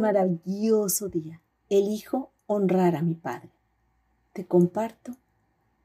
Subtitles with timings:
[0.00, 1.40] maravilloso día.
[1.68, 3.50] Elijo honrar a mi padre.
[4.32, 5.16] Te comparto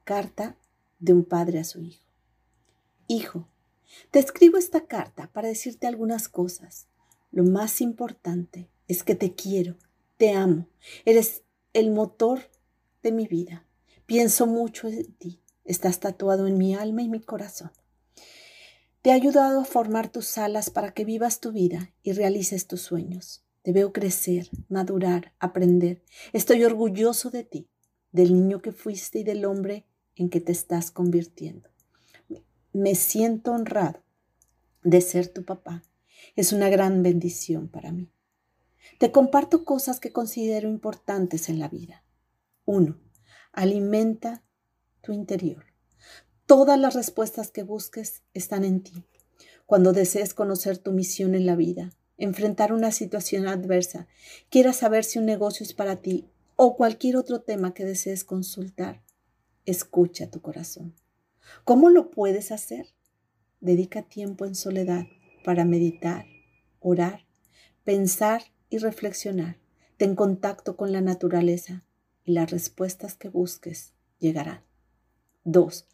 [0.04, 0.56] carta
[0.98, 2.04] de un padre a su hijo.
[3.08, 3.48] Hijo,
[4.10, 6.88] te escribo esta carta para decirte algunas cosas.
[7.30, 9.76] Lo más importante es que te quiero,
[10.16, 10.66] te amo,
[11.04, 11.42] eres
[11.72, 12.40] el motor
[13.02, 13.64] de mi vida.
[14.06, 17.70] Pienso mucho en ti, estás tatuado en mi alma y mi corazón.
[19.02, 22.80] Te he ayudado a formar tus alas para que vivas tu vida y realices tus
[22.80, 23.45] sueños.
[23.66, 26.00] Te veo crecer, madurar, aprender.
[26.32, 27.68] Estoy orgulloso de ti,
[28.12, 31.68] del niño que fuiste y del hombre en que te estás convirtiendo.
[32.72, 34.04] Me siento honrado
[34.84, 35.82] de ser tu papá.
[36.36, 38.12] Es una gran bendición para mí.
[39.00, 42.04] Te comparto cosas que considero importantes en la vida.
[42.66, 43.00] Uno,
[43.50, 44.44] alimenta
[45.00, 45.64] tu interior.
[46.46, 49.02] Todas las respuestas que busques están en ti.
[49.66, 54.06] Cuando desees conocer tu misión en la vida, enfrentar una situación adversa,
[54.50, 59.02] quieras saber si un negocio es para ti o cualquier otro tema que desees consultar,
[59.66, 60.94] escucha tu corazón.
[61.64, 62.86] ¿Cómo lo puedes hacer?
[63.60, 65.06] Dedica tiempo en soledad
[65.44, 66.26] para meditar,
[66.80, 67.26] orar,
[67.84, 69.58] pensar y reflexionar.
[69.96, 71.84] Ten contacto con la naturaleza
[72.24, 74.64] y las respuestas que busques llegarán.
[75.44, 75.86] 2.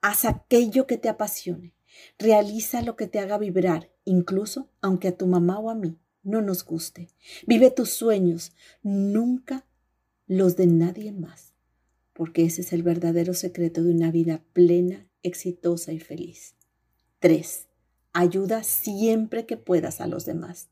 [0.00, 1.75] Haz aquello que te apasione.
[2.18, 6.42] Realiza lo que te haga vibrar, incluso aunque a tu mamá o a mí no
[6.42, 7.08] nos guste.
[7.46, 9.64] Vive tus sueños, nunca
[10.26, 11.54] los de nadie más,
[12.12, 16.56] porque ese es el verdadero secreto de una vida plena, exitosa y feliz.
[17.20, 17.68] 3.
[18.12, 20.68] Ayuda siempre que puedas a los demás.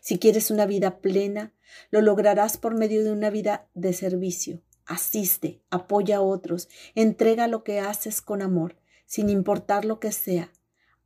[0.00, 1.54] Si quieres una vida plena,
[1.90, 7.64] lo lograrás por medio de una vida de servicio, asiste, apoya a otros, entrega lo
[7.64, 8.76] que haces con amor,
[9.06, 10.52] sin importar lo que sea.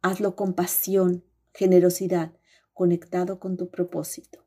[0.03, 2.33] Hazlo con pasión, generosidad,
[2.75, 4.45] conectado con tu propósito.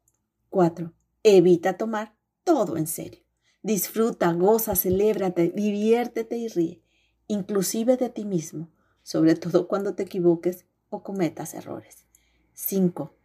[0.50, 0.94] 4.
[1.24, 3.22] Evita tomar todo en serio.
[3.64, 6.84] Disfruta, goza, celébrate, diviértete y ríe,
[7.28, 8.70] inclusive de ti mismo,
[9.02, 12.06] sobre todo cuando te equivoques o cometas errores.
[12.54, 13.16] 5.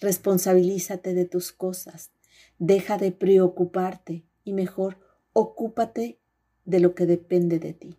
[0.00, 2.10] Responsabilízate de tus cosas.
[2.58, 4.98] Deja de preocuparte y mejor
[5.36, 6.20] Ocúpate
[6.64, 7.98] de lo que depende de ti,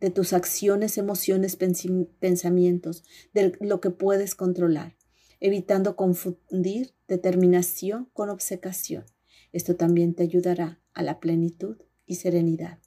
[0.00, 4.96] de tus acciones, emociones, pensamientos, de lo que puedes controlar,
[5.40, 9.04] evitando confundir determinación con obcecación.
[9.52, 12.78] Esto también te ayudará a la plenitud y serenidad.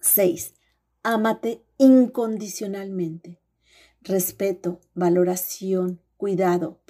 [0.00, 0.54] 6.
[1.02, 3.40] Ámate incondicionalmente.
[4.02, 6.80] Respeto, valoración, cuidado,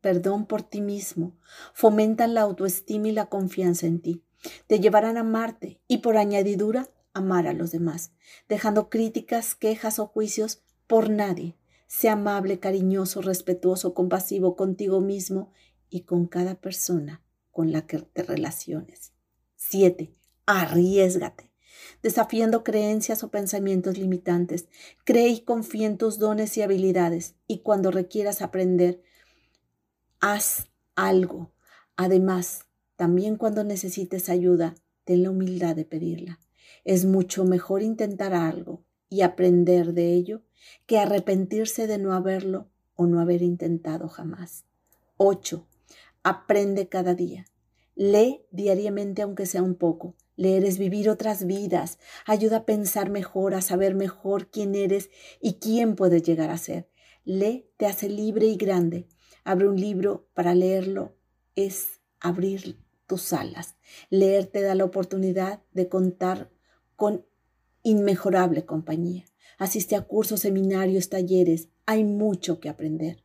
[0.00, 1.38] perdón por ti mismo
[1.72, 4.24] fomentan la autoestima y la confianza en ti.
[4.66, 8.12] Te llevarán a amarte y por añadidura amar a los demás,
[8.48, 11.56] dejando críticas, quejas o juicios por nadie.
[11.86, 15.52] Sea amable, cariñoso, respetuoso, compasivo contigo mismo
[15.90, 19.12] y con cada persona con la que te relaciones.
[19.56, 20.14] 7.
[20.46, 21.50] Arriesgate.
[22.02, 24.68] Desafiando creencias o pensamientos limitantes,
[25.04, 29.02] cree y confía en tus dones y habilidades y cuando requieras aprender,
[30.20, 31.52] haz algo.
[31.96, 34.74] Además, también cuando necesites ayuda,
[35.04, 36.40] ten la humildad de pedirla.
[36.84, 40.42] Es mucho mejor intentar algo y aprender de ello
[40.86, 44.64] que arrepentirse de no haberlo o no haber intentado jamás.
[45.16, 45.66] 8.
[46.22, 47.46] Aprende cada día.
[47.94, 50.14] Lee diariamente aunque sea un poco.
[50.36, 51.98] Leer es vivir otras vidas.
[52.26, 56.88] Ayuda a pensar mejor, a saber mejor quién eres y quién puedes llegar a ser.
[57.24, 59.08] Lee te hace libre y grande.
[59.44, 61.14] Abre un libro para leerlo
[61.54, 63.76] es abrir tus alas.
[64.10, 66.50] Leer te da la oportunidad de contar
[66.96, 67.24] con
[67.82, 69.24] inmejorable compañía.
[69.58, 71.68] Asiste a cursos, seminarios, talleres.
[71.86, 73.22] Hay mucho que aprender.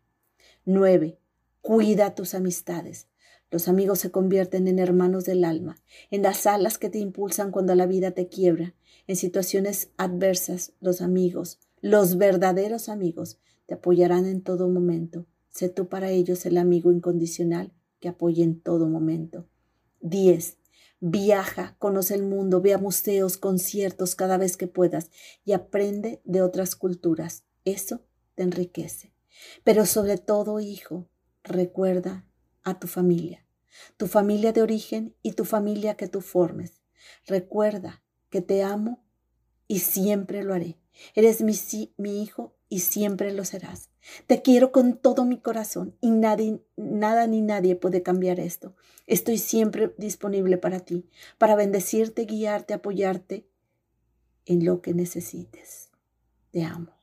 [0.65, 1.19] 9.
[1.61, 3.07] Cuida tus amistades.
[3.49, 5.77] Los amigos se convierten en hermanos del alma,
[6.11, 8.75] en las alas que te impulsan cuando la vida te quiebra.
[9.07, 15.25] En situaciones adversas, los amigos, los verdaderos amigos, te apoyarán en todo momento.
[15.49, 19.47] Sé tú para ellos el amigo incondicional que apoye en todo momento.
[20.01, 20.57] 10.
[20.99, 25.11] Viaja, conoce el mundo, ve a museos, conciertos cada vez que puedas
[25.45, 27.43] y aprende de otras culturas.
[27.65, 28.01] Eso
[28.35, 29.13] te enriquece.
[29.63, 31.07] Pero sobre todo, hijo,
[31.43, 32.25] recuerda
[32.63, 33.45] a tu familia,
[33.97, 36.81] tu familia de origen y tu familia que tú formes.
[37.27, 39.05] Recuerda que te amo
[39.67, 40.79] y siempre lo haré.
[41.13, 41.53] Eres mi,
[41.97, 43.91] mi hijo y siempre lo serás.
[44.25, 48.75] Te quiero con todo mi corazón y nadie, nada ni nadie puede cambiar esto.
[49.05, 53.47] Estoy siempre disponible para ti, para bendecirte, guiarte, apoyarte
[54.45, 55.89] en lo que necesites.
[56.51, 56.93] Te amo,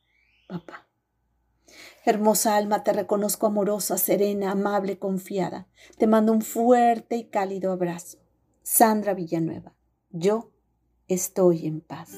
[0.49, 0.89] papá.
[2.05, 5.67] Hermosa alma, te reconozco amorosa, serena, amable, confiada.
[5.97, 8.19] Te mando un fuerte y cálido abrazo.
[8.63, 9.75] Sandra Villanueva,
[10.11, 10.51] yo
[11.09, 12.11] estoy en paz.